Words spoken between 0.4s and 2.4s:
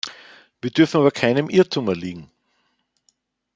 Wir dürfen aber keinem Irrtum erliegen.